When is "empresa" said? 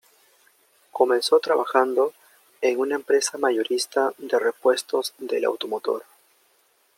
2.95-3.37